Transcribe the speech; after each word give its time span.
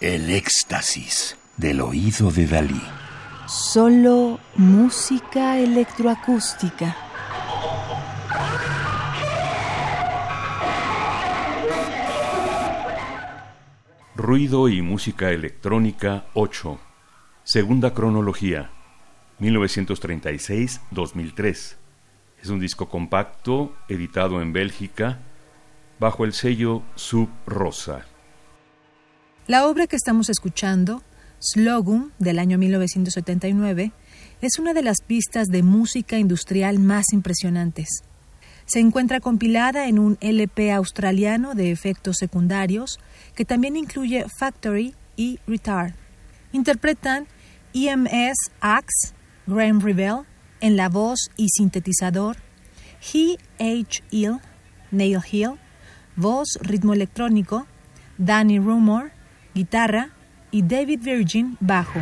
El 0.00 0.30
éxtasis 0.30 1.36
del 1.56 1.80
oído 1.80 2.30
de 2.30 2.46
Dalí. 2.46 2.80
Solo 3.48 4.38
música 4.54 5.58
electroacústica. 5.58 6.96
Ruido 14.14 14.68
y 14.68 14.82
música 14.82 15.32
electrónica 15.32 16.26
8. 16.34 16.78
Segunda 17.42 17.92
cronología. 17.92 18.70
1936-2003. 19.40 21.74
Es 22.40 22.48
un 22.48 22.60
disco 22.60 22.88
compacto 22.88 23.74
editado 23.88 24.40
en 24.42 24.52
Bélgica 24.52 25.18
bajo 25.98 26.24
el 26.24 26.34
sello 26.34 26.84
Sub 26.94 27.30
Rosa. 27.46 28.06
La 29.48 29.66
obra 29.66 29.86
que 29.86 29.96
estamos 29.96 30.28
escuchando, 30.28 31.02
Slogum, 31.40 32.10
del 32.18 32.38
año 32.38 32.58
1979, 32.58 33.92
es 34.42 34.58
una 34.58 34.74
de 34.74 34.82
las 34.82 34.98
pistas 35.00 35.46
de 35.46 35.62
música 35.62 36.18
industrial 36.18 36.78
más 36.78 37.14
impresionantes. 37.14 37.88
Se 38.66 38.78
encuentra 38.78 39.20
compilada 39.20 39.88
en 39.88 39.98
un 39.98 40.18
LP 40.20 40.70
australiano 40.70 41.54
de 41.54 41.70
efectos 41.70 42.18
secundarios 42.18 43.00
que 43.34 43.46
también 43.46 43.76
incluye 43.76 44.26
Factory 44.38 44.94
y 45.16 45.40
Retard. 45.46 45.94
Interpretan 46.52 47.26
EMS 47.72 48.36
Axe, 48.60 49.14
Graham 49.46 49.80
Revell 49.80 50.26
en 50.60 50.76
la 50.76 50.90
voz 50.90 51.30
y 51.38 51.48
sintetizador, 51.48 52.36
He 53.00 53.38
H. 53.58 54.02
Hill, 54.10 54.40
Neil 54.90 55.20
Hill, 55.32 55.52
voz, 56.16 56.58
ritmo 56.60 56.92
electrónico, 56.92 57.66
Danny 58.18 58.58
Rumor, 58.58 59.10
guitarra 59.58 60.10
y 60.52 60.62
David 60.62 61.00
Virgin, 61.02 61.56
bajo. 61.58 61.98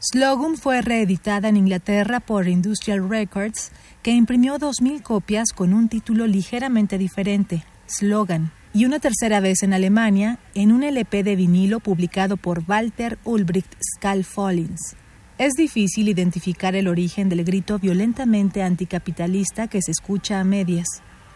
Slogum 0.00 0.56
fue 0.56 0.80
reeditada 0.80 1.48
en 1.48 1.58
Inglaterra 1.58 2.20
por 2.20 2.48
Industrial 2.48 3.06
Records, 3.06 3.70
que 4.02 4.12
imprimió 4.12 4.58
2.000 4.58 5.02
copias 5.02 5.52
con 5.54 5.74
un 5.74 5.88
título 5.88 6.26
ligeramente 6.26 6.96
diferente, 6.96 7.64
Slogan, 7.86 8.50
y 8.72 8.86
una 8.86 8.98
tercera 8.98 9.40
vez 9.40 9.62
en 9.62 9.74
Alemania 9.74 10.38
en 10.54 10.72
un 10.72 10.84
LP 10.84 11.22
de 11.22 11.36
vinilo 11.36 11.80
publicado 11.80 12.38
por 12.38 12.62
Walter 12.66 13.18
Ulbricht 13.24 13.72
Skalfolins. 13.96 14.96
Es 15.36 15.52
difícil 15.52 16.08
identificar 16.08 16.74
el 16.76 16.88
origen 16.88 17.28
del 17.28 17.44
grito 17.44 17.78
violentamente 17.78 18.62
anticapitalista 18.62 19.68
que 19.68 19.82
se 19.82 19.90
escucha 19.90 20.40
a 20.40 20.44
medias. 20.44 20.86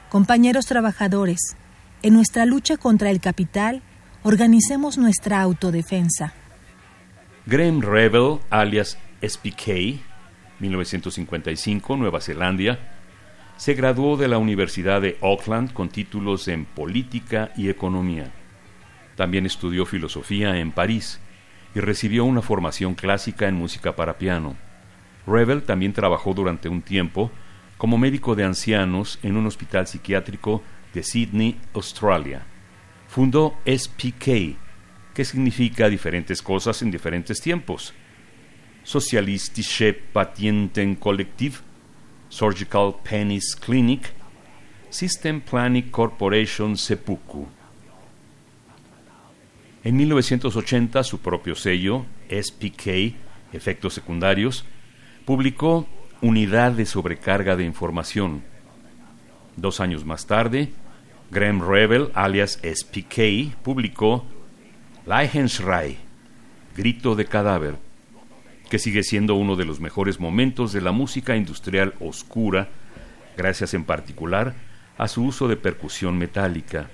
Compañeros 0.08 0.64
trabajadores, 0.64 1.40
en 2.02 2.14
nuestra 2.14 2.46
lucha 2.46 2.78
contra 2.78 3.10
el 3.10 3.20
capital, 3.20 3.82
organicemos 4.22 4.98
nuestra 4.98 5.40
autodefensa. 5.40 6.34
Graham 7.46 7.80
Revel, 7.80 8.38
alias 8.50 8.98
SPK, 9.22 10.00
1955, 10.58 11.96
Nueva 11.96 12.20
Zelanda, 12.20 12.78
se 13.56 13.74
graduó 13.74 14.16
de 14.16 14.28
la 14.28 14.38
Universidad 14.38 15.00
de 15.00 15.18
Auckland 15.22 15.72
con 15.72 15.88
títulos 15.88 16.48
en 16.48 16.64
Política 16.64 17.52
y 17.56 17.68
Economía. 17.68 18.30
También 19.16 19.46
estudió 19.46 19.86
filosofía 19.86 20.58
en 20.58 20.72
París 20.72 21.20
y 21.74 21.80
recibió 21.80 22.24
una 22.24 22.42
formación 22.42 22.94
clásica 22.94 23.48
en 23.48 23.54
música 23.54 23.96
para 23.96 24.18
piano. 24.18 24.56
Revel 25.26 25.62
también 25.62 25.92
trabajó 25.92 26.34
durante 26.34 26.68
un 26.68 26.82
tiempo 26.82 27.30
como 27.78 27.96
médico 27.96 28.34
de 28.34 28.44
ancianos 28.44 29.18
en 29.22 29.36
un 29.36 29.46
hospital 29.46 29.86
psiquiátrico 29.86 30.62
de 30.92 31.02
Sydney, 31.02 31.58
Australia. 31.74 32.44
Fundó 33.10 33.56
SPK, 33.66 34.56
que 35.12 35.24
significa 35.24 35.88
diferentes 35.88 36.40
cosas 36.40 36.80
en 36.82 36.92
diferentes 36.92 37.40
tiempos. 37.40 37.92
Socialistische 38.84 39.92
Patienten 39.92 40.94
Kollektiv, 40.94 41.62
Surgical 42.28 42.94
Penis 43.02 43.56
Clinic, 43.56 44.12
System 44.90 45.40
Planning 45.40 45.90
Corporation 45.90 46.76
Seppuku. 46.76 47.48
En 49.82 49.96
1980, 49.96 51.02
su 51.02 51.18
propio 51.18 51.56
sello, 51.56 52.06
SPK, 52.28 53.16
Efectos 53.52 53.92
Secundarios, 53.92 54.64
publicó 55.24 55.88
Unidad 56.20 56.70
de 56.70 56.86
Sobrecarga 56.86 57.56
de 57.56 57.64
Información. 57.64 58.44
Dos 59.56 59.80
años 59.80 60.04
más 60.04 60.28
tarde, 60.28 60.70
Graham 61.30 61.62
Revel, 61.62 62.10
alias 62.14 62.58
SPK, 62.62 63.54
publicó 63.62 64.26
Leichenschrei, 65.06 65.96
Grito 66.76 67.14
de 67.14 67.24
Cadáver, 67.24 67.76
que 68.68 68.80
sigue 68.80 69.04
siendo 69.04 69.36
uno 69.36 69.54
de 69.54 69.64
los 69.64 69.78
mejores 69.78 70.18
momentos 70.18 70.72
de 70.72 70.80
la 70.80 70.90
música 70.90 71.36
industrial 71.36 71.94
oscura, 72.00 72.68
gracias 73.36 73.74
en 73.74 73.84
particular 73.84 74.54
a 74.98 75.06
su 75.06 75.24
uso 75.24 75.46
de 75.46 75.56
percusión 75.56 76.18
metálica. 76.18 76.90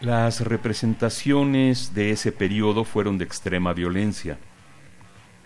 Las 0.00 0.42
representaciones 0.42 1.94
de 1.94 2.10
ese 2.10 2.32
periodo 2.32 2.84
fueron 2.84 3.16
de 3.16 3.24
extrema 3.24 3.72
violencia. 3.72 4.38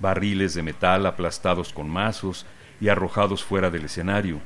Barriles 0.00 0.54
de 0.54 0.64
metal 0.64 1.06
aplastados 1.06 1.72
con 1.72 1.88
mazos 1.88 2.46
y 2.80 2.88
arrojados 2.88 3.44
fuera 3.44 3.70
del 3.70 3.84
escenario. 3.84 4.40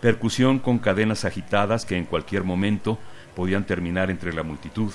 Percusión 0.00 0.58
con 0.58 0.78
cadenas 0.78 1.24
agitadas 1.24 1.84
que 1.84 1.96
en 1.96 2.04
cualquier 2.04 2.44
momento 2.44 2.98
podían 3.34 3.64
terminar 3.64 4.10
entre 4.10 4.32
la 4.32 4.42
multitud, 4.42 4.92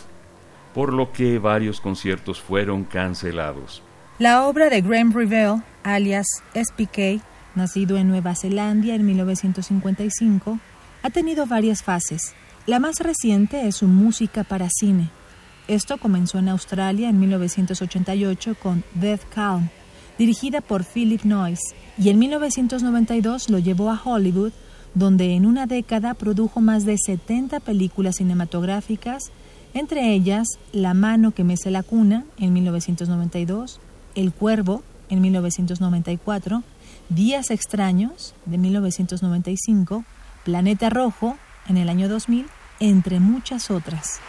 por 0.74 0.94
lo 0.94 1.12
que 1.12 1.40
varios 1.40 1.82
conciertos 1.82 2.42
fueron 2.42 2.84
cancelados. 2.84 3.84
La 4.20 4.48
obra 4.48 4.70
de 4.70 4.82
Graham 4.82 5.14
Revell, 5.14 5.64
alias 5.84 6.28
SPK, 6.54 7.22
nacido 7.56 7.98
en 7.98 8.08
Nueva 8.08 8.36
Zelanda 8.36 8.96
en 8.96 9.06
1955, 9.06 10.60
ha 11.02 11.10
tenido 11.10 11.46
varias 11.46 11.84
fases 11.84 12.34
la 12.66 12.80
más 12.80 13.00
reciente 13.00 13.68
es 13.68 13.76
su 13.76 13.90
música 13.90 14.46
para 14.46 14.70
cine. 14.70 15.10
Esto 15.68 15.98
comenzó 15.98 16.40
en 16.40 16.48
Australia 16.48 17.10
en 17.10 17.20
1988 17.20 18.56
con 18.56 18.86
Death 18.94 19.24
Calm, 19.36 19.68
dirigida 20.18 20.62
por 20.62 20.86
Philip 20.86 21.24
Noyce, 21.26 21.76
y 21.98 22.08
en 22.08 22.20
1992 22.20 23.50
lo 23.50 23.60
llevó 23.60 23.92
a 23.92 24.02
Hollywood, 24.02 24.54
donde 24.94 25.36
en 25.36 25.46
una 25.46 25.66
década 25.66 26.14
produjo 26.14 26.62
más 26.62 26.86
de 26.86 26.98
70 26.98 27.60
películas 27.60 28.18
cinematográficas, 28.18 29.32
entre 29.74 30.14
ellas 30.14 30.48
La 30.72 30.94
mano 30.94 31.32
que 31.32 31.44
mece 31.44 31.72
la 31.72 31.84
cuna 31.84 32.26
en 32.38 32.54
1992, 32.54 33.80
El 34.16 34.32
cuervo 34.32 34.84
en 35.10 35.22
1994, 35.22 36.64
Días 37.10 37.52
extraños 37.52 38.34
de 38.46 38.58
1995, 38.58 40.06
Planeta 40.46 40.90
Rojo 40.90 41.38
en 41.68 41.78
el 41.78 41.90
año 41.90 42.08
2000, 42.08 42.46
entre 42.80 43.20
muchas 43.20 43.70
otras. 43.70 44.20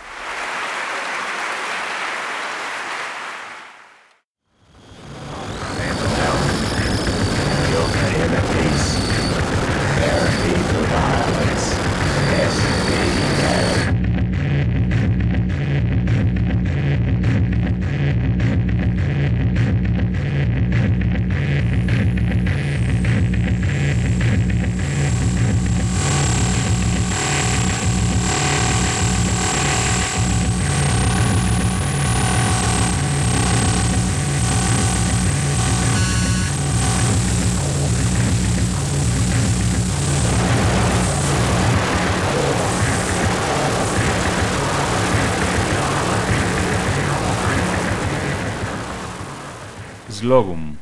Slogum, 50.14 50.76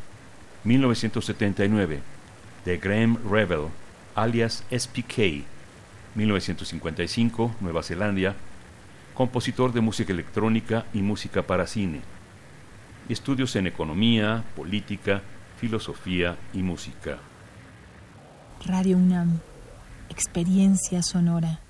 1979, 0.62 2.00
de 2.66 2.76
Graham 2.76 3.18
Revel, 3.30 3.68
alias 4.14 4.62
SPK, 4.70 5.44
1955, 6.14 7.56
Nueva 7.62 7.82
Zelanda, 7.82 8.36
compositor 9.14 9.72
de 9.72 9.80
música 9.80 10.12
electrónica 10.12 10.84
y 10.92 11.00
música 11.00 11.44
para 11.44 11.66
cine. 11.66 12.02
Estudios 13.08 13.56
en 13.56 13.66
economía, 13.66 14.44
política, 14.54 15.22
filosofía 15.56 16.36
y 16.52 16.62
música. 16.62 17.16
Radio 18.66 18.98
UNAM, 18.98 19.40
experiencia 20.10 21.02
sonora. 21.02 21.61